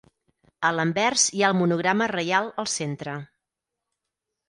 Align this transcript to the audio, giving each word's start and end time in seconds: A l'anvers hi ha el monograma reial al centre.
A 0.69 0.71
l'anvers 0.77 1.27
hi 1.35 1.45
ha 1.45 1.53
el 1.53 1.57
monograma 1.59 2.09
reial 2.17 2.53
al 2.65 2.73
centre. 2.79 3.19